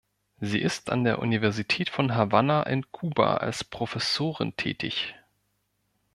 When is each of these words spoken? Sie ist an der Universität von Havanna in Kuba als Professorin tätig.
Sie 0.39 0.57
ist 0.59 0.89
an 0.89 1.03
der 1.03 1.19
Universität 1.19 1.91
von 1.91 2.15
Havanna 2.15 2.63
in 2.63 2.89
Kuba 2.91 3.35
als 3.35 3.63
Professorin 3.63 4.55
tätig. 4.55 5.13